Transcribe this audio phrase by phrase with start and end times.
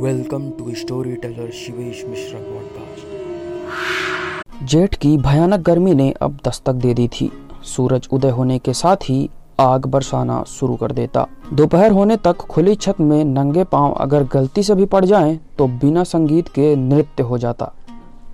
[0.00, 0.74] Welcome to
[1.14, 3.00] storyteller Shivesh Mishra podcast
[4.64, 7.26] जेठ की भयानक गर्मी ने अब दस्तक दे दी थी।
[7.64, 9.28] सूरज उदय होने के साथ ही
[9.60, 14.62] आग बरसाना शुरू कर देता। दोपहर होने तक खुली छत में नंगे पाँव अगर गलती
[14.62, 17.72] से भी पड़ जाएँ तो बिना संगीत के नृत्य हो जाता।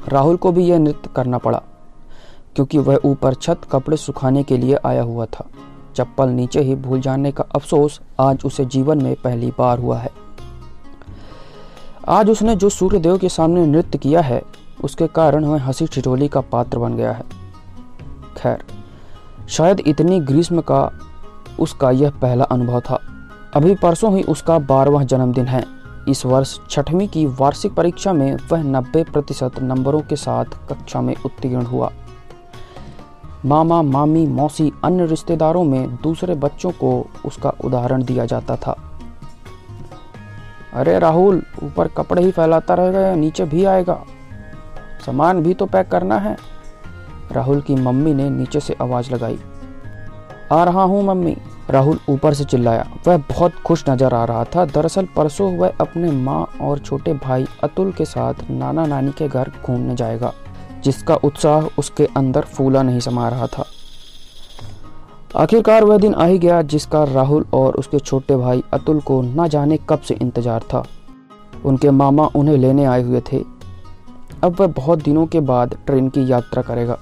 [0.09, 1.63] राहुल को भी यह नृत्य करना पड़ा,
[2.57, 5.45] क्योंकि वह ऊपर छत कपड़े सुखाने के लिए आया हुआ था।
[5.97, 10.11] चप्पल नीचे ही भूल जाने का अफसोस आज उसे जीवन में पहली बार हुआ है।
[12.09, 14.43] आज उसने जो सूर्यदेव के सामने नृत्य किया है,
[14.85, 17.25] उसके कारण वह हँसी ठिठोली का पात्र बन गया है।
[18.37, 18.65] खैर,
[19.49, 20.91] शायद इतनी ग्रीष्म का
[21.61, 23.01] उसका यह पहला अनुभव था।
[23.55, 25.65] अभी परसों ही उसका बारहवा जन्मदिन है।
[26.09, 31.17] इस वर्ष छठवीं की वार्षिक परीक्षा में वह नब्बे प्रतिशत नंबरों के साथ कक्षा में
[31.25, 31.93] उत्तीर्ण हुआ।
[33.45, 38.86] मामा, मामी, मौसी अन्य रिश्तेदारों में दूसरे बच्चों को उसका उदाहरण दिया जाता था।
[40.77, 44.05] अरे राहुल, ऊपर कपड़े ही फैलाता रहेगा या नीचे भी आएगा?
[45.07, 46.37] सामान भी तो पैक करना है।
[47.33, 49.39] राहुल की मम्मी ने नीचे से आवाज़ लगाई।
[50.53, 51.37] आ रहा हूँ मम्मी,
[51.71, 56.11] राहुल ऊपर से चिल्लाया। वह बहुत खुश नज़र आ रहा था। दरअसल परसों वह अपने
[56.11, 60.33] माँ और छोटे भाई अतुल के साथ नाना नानी के घर घूमने जाएगा,
[60.85, 63.65] जिसका उत्साह उसके अंदर फूला नहीं समा रहा था।
[65.37, 69.49] आखिरकार वह दिन आ ही गया जिसका राहुल और उसके छोटे भाई अतुल को न
[69.49, 70.83] जाने कब से इंतज़ार था।
[71.65, 73.43] उनके मामा उन्हें लेने आए हुए थे।
[74.45, 76.99] अब वह बहुत दिनों के बाद ट्रेन की यात्रा करेगा।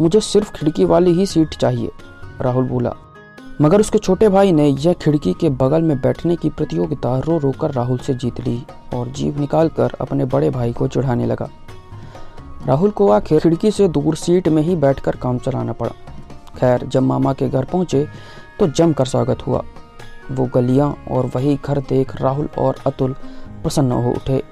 [0.00, 1.90] मुझे सिर्फ़ खिड़की वाली ही सीट चाहिए,
[2.40, 2.94] राहुल बोला।
[3.60, 7.52] मगर उसके छोटे भाई ने यह खिड़की के बगल में बैठने की प्रतियोगिता रो रो
[7.52, 8.62] कर राहुल से जीत ली
[8.94, 11.48] और जीव निकालकर अपने बड़े भाई को चढ़ाने लगा।
[12.66, 15.92] राहुल को आखिर खिड़की से दूर सीट में ही बैठकर काम चलाना पड़ा।
[16.54, 18.06] खैर, जब मामा के घर पहुँचे
[18.58, 19.62] तो जमकर स्वागत हुआ।
[20.30, 23.12] वो गलियाँ और वही घर देख राहुल और अतुल
[23.62, 24.42] प्रसन्न हो उठे।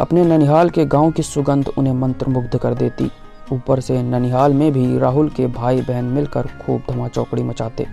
[0.00, 3.10] अपने ननिहाल के गाँव की सुगंध उन्हें मंत्रमुग्ध कर देती।
[3.52, 7.86] ऊपर से ननिहाल में भी राहुल के भाई बहन मिलकर खूब धमा चौकड़ी मचाते।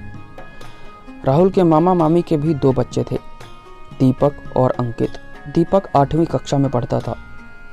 [1.26, 3.18] राहुल के मामा मामी के भी दो बच्चे थे,
[4.00, 7.16] दीपक और अंकित। दीपक आठवीं कक्षा में पढ़ता था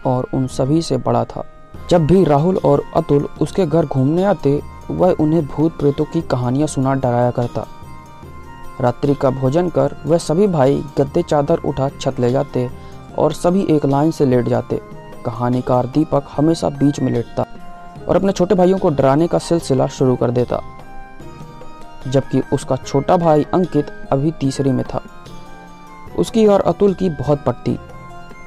[0.07, 1.45] और उन सभी से बड़ा था।
[1.91, 4.61] जब भी राहुल और अतुल उसके घर घूमने आते
[4.91, 7.67] वह उन्हें भूत प्रेतों की कहानियाँ सुना डराया करता।
[8.81, 12.69] रात्रि का भोजन कर वह सभी भाई गद्दे चादर उठा छत ले जाते
[13.19, 14.81] और सभी एक लाइन से लेट जाते।
[15.27, 17.47] कहानीकार दीपक हमेशा बीच में लेटता
[18.09, 20.61] और अपने छोटे भाइयों को डराने का सिलसिला शुरू कर देता।
[22.07, 25.03] जबकि उसका छोटा भाई अंकित अभी तीसरी में था।
[26.19, 27.79] उसकी और अतुल की बहुत पट्टी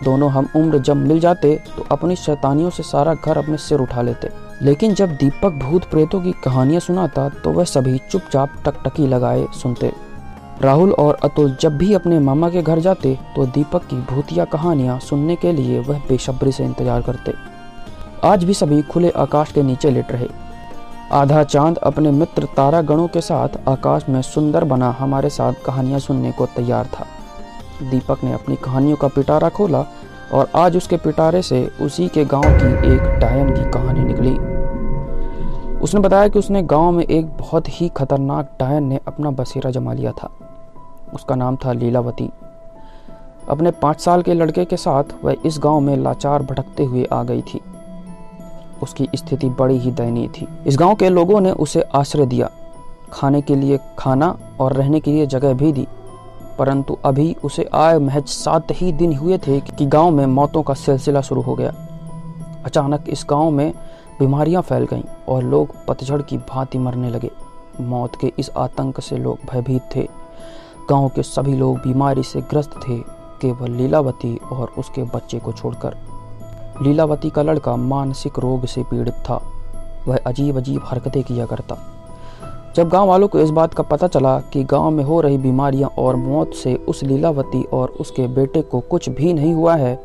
[0.04, 4.02] दोनों हम उम्र जब मिल जाते तो अपनी शैतानियों से सारा घर अपने सिर उठा
[4.02, 4.30] लेते।
[4.62, 9.92] लेकिन जब दीपक भूत प्रेतों की कहानियाँ सुनाता तो वह सभी चुपचाप टकटकी लगाए सुनते।
[10.62, 15.00] राहुल और अतुल जब भी अपने मामा के घर जाते तो दीपक की भूतिया कहानियाँ
[15.00, 17.34] सुनने के लिए वह बेसब्री से इंतज़ार करते।
[18.24, 20.28] आज भी सभी खुले आकाश के नीचे लेट रहे।
[21.12, 26.00] आधा चाँद अपने मित्र तारा गणों के साथ आकाश में सुंदर बना हमारे साथ कहानियाँ
[26.00, 27.06] सुनने को तैयार था।
[27.82, 29.86] दीपक ने अपनी कहानियों का पिटारा खोला
[30.34, 34.38] और आज उसके पिटारे से उसी के गाँव की एक डायन की कहानी निकली।
[35.82, 39.94] उसने बताया कि उसने गाँव में एक बहुत ही खतरनाक डायन ने अपना बसेरा जमा
[39.94, 40.30] लिया था।
[41.14, 42.30] उसका नाम था लीलावती।
[43.50, 47.24] अपने पाँच साल के लड़के के साथ वह इस गाँव में लाचार भटकते हुए आ
[47.24, 47.62] गई थी।
[48.84, 52.50] उसकी स्थिति बड़ी ही दयनीय थी। इस गाँव के लोगों ने उसे आश्रय दिया।
[53.14, 55.88] खाने के लिए खाना और रहने के लिए जगह भी दी।
[56.60, 60.74] परंतु अभी उसे आए महज सात ही दिन हुए थे कि गाँव में मौतों का
[60.74, 61.74] सिलसिला शुरू हो गया।
[62.66, 63.74] अचानक इस गाँव में
[64.20, 67.30] बीमारियाँ फैल गईं और लोग पतझड़ की भांति मरने लगे।
[67.82, 70.08] मौत के इस आतंक से लोग भयभीत थे।
[70.90, 72.98] गाँव के सभी लोग बीमारी से ग्रस्त थे,
[73.42, 75.96] केवल लीलावती और उसके बच्चे को छोड़कर।
[76.82, 79.42] लीलावती का लड़का मानसिक रोग से पीड़ित था।
[80.08, 81.78] वह अजीब अजीब हरकतें किया करता।
[82.76, 85.90] जब गाँव वालों को इस बात का पता चला कि गाँव में हो रही बीमारियाँ
[85.90, 89.96] और मौत से उस लीलावती और उसके बेटे को कुछ भी नहीं हुआ है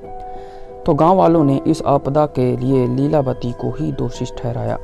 [0.87, 4.79] तो गाँव वालों ने इस आपदा के लिए लीलावती को ही दोषी ठहराया।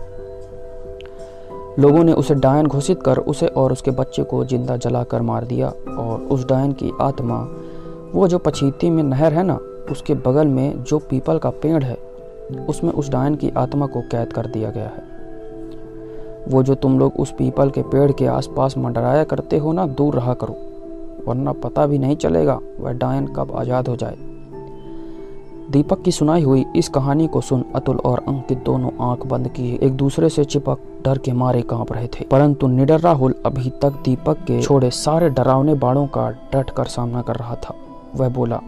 [1.79, 5.69] लोगों ने उसे डायन घोषित कर उसे और उसके बच्चे को ज़िंदा जलाकर मार दिया
[5.69, 7.39] और उस डायन की आत्मा,
[8.15, 9.59] वो जो पछीती में नहर है ना,
[9.91, 11.97] उसके बगल में जो पीपल का पेड़ है,
[12.69, 15.09] उसमें उस डायन की आत्मा को कैद कर दिया गया है।
[16.49, 20.15] वो जो तुम लोग उस पीपल के पेड़ के आसपास मंडराया करते हो ना, दूर
[20.15, 20.57] रहा करो,
[21.27, 24.30] वरना पता भी नहीं चलेगा वह डायन कब आज़ाद हो जाए।
[25.71, 29.79] दीपक की सुनाई हुई इस कहानी को सुन अतुल और अंकित दोनों आँख बंद किए।
[29.83, 33.91] एक दूसरे से चिपक, डर के मारे काँप रहे थे। परंतु निडर राहुल अभी तक
[33.91, 37.75] दीपक के छोड़े सारे डरावने बाणों का डट कर सामना कर रहा था।
[38.17, 38.61] वह बोला,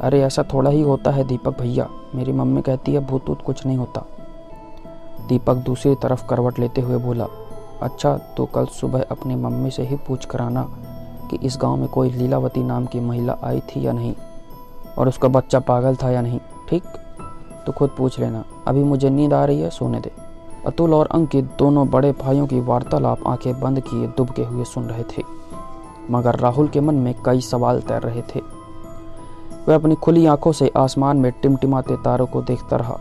[0.00, 3.66] अरे, ऐसा थोड़ा ही होता है दीपक भैया। मेरी मम्मी कहती है भूत ऊत कुछ
[3.66, 4.06] नहीं होता।
[5.28, 7.26] दीपक दूसरी तरफ़ करवट लेते हुए बोला
[7.82, 10.68] अच्छा तो कल सुबह अपनी मम्मी से ही पूछ कर आना
[11.30, 14.14] कि इस गाँव में कोई लीलावती नाम की महिला आई थी या नहीं?
[14.98, 16.82] और उसका बच्चा पागल था या नहीं, ठीक?
[17.66, 20.12] तो खुद पूछ लेना, अभी मुझे नींद आ रही है, सोने दे।
[20.66, 25.02] अतुल और अंकित दोनों बड़े भाइयों की वार्तालाप आँखें बंद किए दुबके हुए सुन रहे
[25.02, 25.22] थे,
[26.10, 28.40] मगर राहुल के मन में कई सवाल तैर रहे थे।
[29.68, 32.98] वह अपनी खुली आँखों से आसमान में टिमटिमाते तारों को देखता रहा।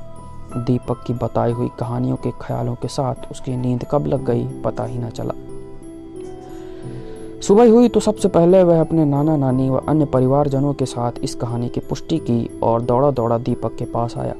[0.57, 4.83] दीपक की बताई हुई कहानियों के ख्यालों के साथ उसकी नींद कब लग गई, पता
[4.83, 5.33] ही न चला।
[7.41, 11.35] सुबह हुई तो सबसे पहले वह अपने नाना नानी व अन्य परिवारजनों के साथ इस
[11.35, 14.33] कहानी की पुष्टि की और दौड़ा दौड़ा दीपक के पास आया।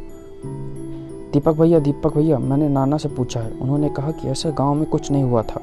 [1.33, 4.85] दीपक भैया दीपक भैया, मैंने नाना से पूछा है। उन्होंने कहा कि ऐसे गाँव में
[4.85, 5.61] कुछ नहीं हुआ था।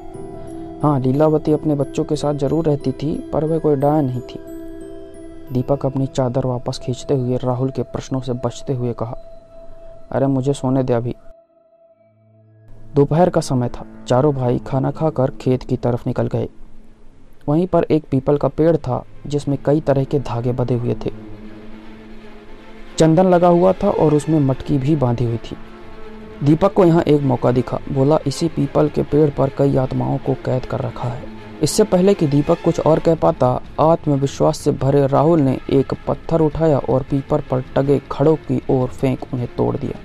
[0.83, 4.39] हाँ लीलावती अपने बच्चों के साथ ज़रूर रहती थी, पर वह कोई डाया नहीं थी।
[5.53, 9.15] दीपक अपनी चादर वापस खींचते हुए राहुल के प्रश्नों से बचते हुए कहा,
[10.11, 11.15] अरे, मुझे सोने दे अभी।
[12.95, 16.49] दोपहर का समय था। चारों भाई खाना खाकर खेत की तरफ़ निकल गए।
[17.49, 21.11] वहीं पर एक पीपल का पेड़ था, जिसमें कई तरह के धागे बंधे हुए थे।
[22.97, 25.55] चंदन लगा हुआ था और उसमें मटकी भी बांधी हुई थी।
[26.43, 30.33] दीपक को यहाँ एक मौका दिखा, बोला, इसी पीपल के पेड़ पर कई आत्माओं को
[30.33, 31.23] कैद कर रखा है।
[31.63, 36.41] इससे पहले कि दीपक कुछ और कह पाता, आत्मविश्वास से भरे राहुल ने एक पत्थर
[36.41, 39.99] उठाया और पीपर पर टगे खड़ों की ओर फेंक उन्हें तोड़ दिया।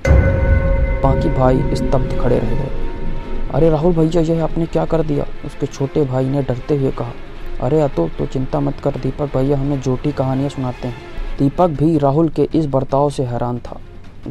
[1.01, 2.89] बाकी भाई स्तब्ध खड़े रह गए।
[3.55, 5.27] अरे राहुल भैया, यह आपने क्या कर दिया?
[5.45, 7.13] उसके छोटे भाई ने डरते हुए कहा।
[7.61, 10.97] अरे अतो तो चिंता मत कर, दीपक भैया हमें जोटी कहानियाँ सुनाते हैं।
[11.39, 13.81] दीपक भी राहुल के इस बर्ताव से हैरान था।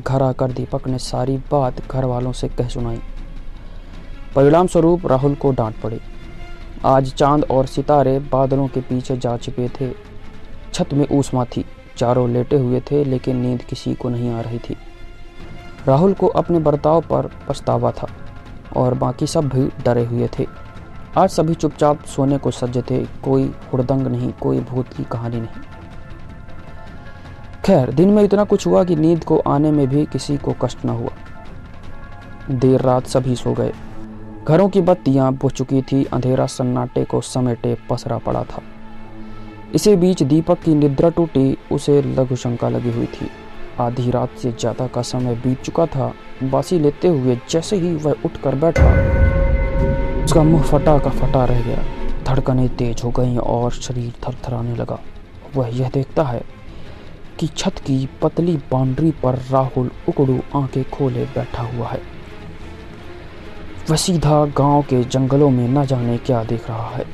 [0.08, 3.00] घर आकर दीपक ने सारी बात घर वालों से कह सुनाई।
[4.36, 6.00] परिणाम स्वरूप राहुल को डांट पड़ी।
[6.86, 9.92] आज चाँद और सितारे बादलों के पीछे जा चुके थे।
[10.74, 11.66] छत में ऊष्मा थी।
[11.98, 14.78] चारों लेटे हुए थे, लेकिन नींद किसी को नहीं आ रही थी।
[15.88, 18.08] राहुल को अपने बर्ताव पर पछतावा था
[18.78, 20.67] और बाकी सब भी डरे हुए थे।
[21.16, 23.44] आज सभी चुपचाप सोने को सज्ज थे, कोई
[23.74, 25.62] हुड़दंग नहीं, कोई भूत की कहानी नहीं।
[27.66, 30.86] खैर, दिन में इतना कुछ हुआ कि नींद को आने में भी किसी को कष्ट
[30.86, 31.12] न हुआ।
[32.52, 33.74] देर रात सभी सो गए।
[34.48, 38.62] घरों की बत्तियाँ बुझ चुकी थी, अंधेरा सन्नाटे को समेटे पसरा पड़ा था।
[39.76, 43.30] इसी बीच दीपक की निद्रा टूटी, उसे लघु शंका लगी हुई थी।
[43.80, 46.14] आधी रात से ज़्यादा का समय बीत चुका था,
[46.44, 49.27] बासी लेते हुए जैसे ही वह उठकर बैठा
[50.38, 51.84] उसका मुँह फटा का फटा रह गया।
[52.24, 55.00] धड़कनें तेज हो गईं और शरीर थरथराने लगा।
[55.56, 56.42] वह यह देखता है
[57.40, 62.02] कि छत की पतली बाउंड्री पर राहुल उकड़ू आँखें खोले बैठा हुआ है।
[63.90, 67.06] वह सीधा गाँव के जंगलों में न जाने क्या देख रहा है।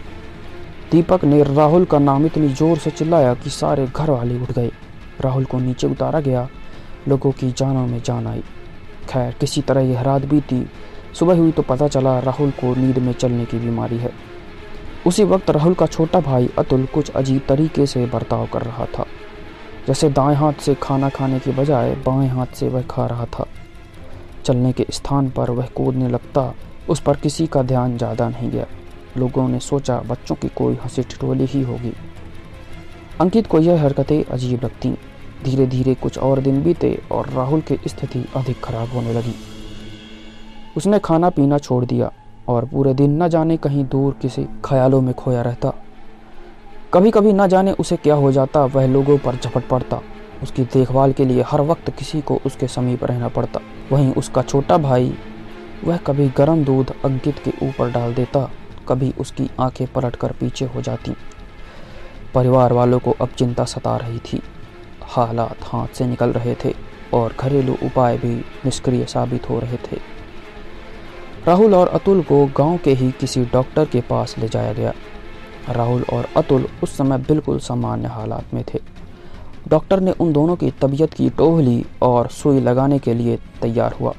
[0.92, 4.72] दीपक ने राहुल का नाम इतनी ज़ोर से चिल्लाया कि सारे घर वाले उठ गए।
[5.22, 6.48] राहुल को नीचे उतारा गया,
[7.08, 8.44] लोगों की जानों में जान आई।
[9.10, 10.66] खैर, किसी तरह यह रात बीती।
[11.14, 14.12] सुबह हुई तो पता चला राहुल को नींद में चलने की बीमारी है।
[15.08, 19.06] उसी वक्त राहुल का छोटा भाई अतुल कुछ अजीब तरीके से बर्ताव कर रहा था।
[19.88, 23.46] जैसे दाएँ हाथ से खाना खाने के बजाय बाएँ हाथ से वह खा रहा था।
[24.46, 26.54] चलने के स्थान पर वह कूदने लगता,
[26.90, 28.66] उस पर किसी का ध्यान ज़्यादा नहीं गया।
[29.18, 31.94] लोगों ने सोचा बच्चों की कोई हँसी ठिठोली ही होगी।
[33.22, 34.98] अंकित को यह हरकतें अजीब लगती।
[35.44, 39.36] धीरे धीरे कुछ और दिन बीते और राहुल की स्थिति अधिक खराब होने लगी।
[40.78, 42.12] उसने खाना पीना छोड़ दिया
[42.48, 45.74] और पूरे दिन न जाने कहीं दूर किसी ख्यालों में खोया रहता।
[46.94, 50.02] कभी कभी न जाने उसे क्या हो जाता, वह लोगों पर झपट पड़ता।
[50.44, 53.60] उसकी देखभाल के लिए हर वक्त किसी को उसके समीप रहना पड़ता।
[53.92, 55.14] वहीं उसका छोटा भाई,
[55.84, 58.52] वह कभी गर्म दूध अंकित के ऊपर डाल देता,
[58.88, 61.16] कभी उसकी आँखें पलट कर पीछे हो जाती।
[62.36, 64.42] परिवार वालों को अब चिंता सता रही थी।
[65.04, 66.74] हालात हाथ से निकल रहे थे
[67.14, 70.13] और घरेलू उपाय भी निष्क्रिय साबित हो रहे थे।
[71.48, 74.94] राहुल और अतुल को गाँव के ही किसी डॉक्टर के पास ले जाया गया।
[75.70, 78.80] राहुल और अतुल उस समय बिल्कुल सामान्य हालात में थे।
[79.68, 84.14] डॉक्टर ने उन दोनों की तबीयत की टोहली और सुई लगाने के लिए तैयार हुआ।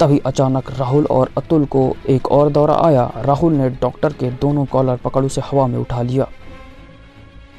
[0.00, 4.64] तभी अचानक राहुल और अतुल को एक और दौरा आया। राहुल ने डॉक्टर के दोनों
[4.64, 6.24] कॉलर पकड़ू से हवा में उठा लिया।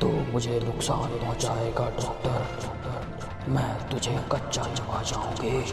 [0.01, 5.63] तो मुझे नुकसान पहुंचाएगा डॉक्टर। मैं तुझे कच्चा चबा जाऊँगे।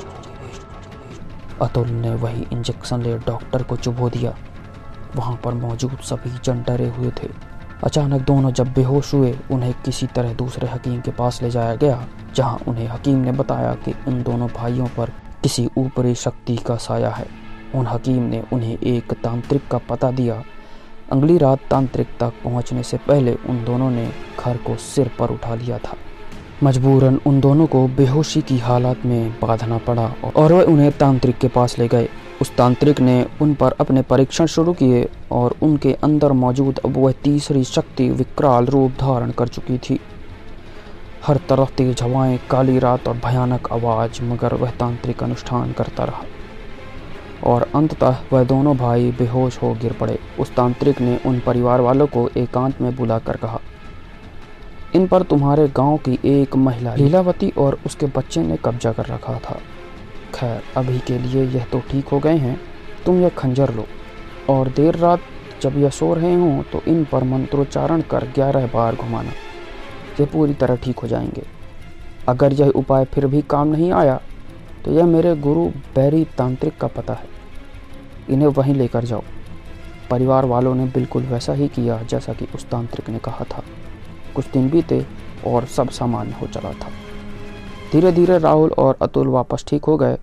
[1.62, 4.36] अतुल ने वही इंजेक्शन ले डॉक्टर को चुभो दिया।
[5.16, 7.28] वहाँ पर मौजूद सभी जन डरे हुए थे।
[7.84, 12.06] अचानक दोनों जब बेहोश हुए, उन्हें किसी तरह दूसरे हकीम के पास ले जाया गया,
[12.34, 15.10] जहाँ उन्हें हकीम ने बताया कि उन दोनों भाइयों पर
[15.42, 17.26] किसी ऊपरी शक्ति का साया है।
[17.74, 20.42] उन हकीम ने उन्हें एक तांत्रिक का पता दिया।
[21.12, 25.54] अगली रात तांत्रिक तक पहुँचने से पहले उन दोनों ने घर को सिर पर उठा
[25.54, 25.96] लिया था।
[26.62, 31.48] मजबूरन उन दोनों को बेहोशी की हालत में बांधना पड़ा और वह उन्हें तांत्रिक के
[31.48, 32.08] पास ले गए।
[32.40, 37.12] उस तांत्रिक ने उन पर अपने परीक्षण शुरू किए और उनके अंदर मौजूद अब वह
[37.12, 40.00] तीसरी शक्ति विकराल रूप धारण कर चुकी थी।
[41.26, 46.22] हर तरफ़ तेज हवाएँ, काली रात और भयानक आवाज़, मगर वह तांत्रिक अनुष्ठान करता रहा।
[47.44, 52.06] और अंततः वह दोनों भाई बेहोश हो गिर पड़े। उस तांत्रिक ने उन परिवार वालों
[52.06, 53.60] को एकांत में बुलाकर कहा
[54.94, 59.38] इन पर तुम्हारे गाँव की एक महिला लीलावती और उसके बच्चे ने कब्जा कर रखा
[59.40, 59.58] था।
[60.34, 62.60] खैर, अभी के लिए यह तो ठीक हो गए हैं।
[63.06, 63.86] तुम यह खंजर लो।
[64.48, 65.20] और देर रात
[65.62, 69.30] जब यह सो रहे हों तो इन पर मंत्रोच्चारण कर ग्यारह बार घुमाना।
[70.20, 71.42] ये पूरी तरह ठीक हो जाएँगे।
[72.28, 74.20] अगर यह उपाय फिर भी काम नहीं आया
[74.84, 77.28] तो यह मेरे गुरु बैरी तांत्रिक का पता है।
[78.30, 79.22] इन्हें वहीं लेकर जाओ।
[80.10, 83.62] परिवार वालों ने बिल्कुल वैसा ही किया जैसा कि उस तांत्रिक ने कहा था।
[84.34, 85.04] कुछ दिन बीते
[85.46, 86.90] और सब सामान्य हो चला था।
[87.92, 90.18] धीरे धीरे राहुल और अतुल वापस ठीक हो गए।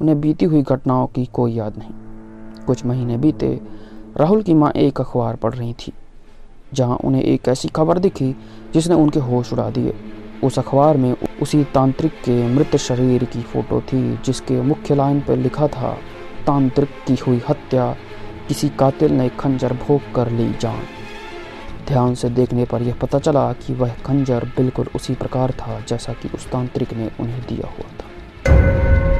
[0.00, 3.48] उन्हें बीती हुई घटनाओं की कोई याद नहीं। कुछ महीने बीते,
[4.16, 5.92] राहुल की माँ एक अखबार पढ़ रही थी,
[6.74, 8.34] जहाँ उन्हें एक ऐसी खबर दिखी
[8.74, 9.94] जिसने उनके होश उड़ा दिए।
[10.44, 15.36] उस अखबार में उसी तांत्रिक के मृत शरीर की फ़ोटो थी, जिसके मुख्य लाइन पर
[15.36, 15.96] लिखा था,
[16.46, 17.94] तांत्रिक की हुई हत्या,
[18.48, 20.82] किसी कातिल ने खंजर भोग कर ली जान।
[21.88, 26.12] ध्यान से देखने पर यह पता चला कि वह खंजर बिल्कुल उसी प्रकार था जैसा
[26.12, 28.10] कि उस तांत्रिक ने उन्हें दिया हुआ था।